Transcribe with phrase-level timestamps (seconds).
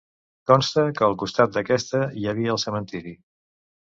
[0.51, 3.13] Consta que al costat d'aquesta, hi havia, el cementiri.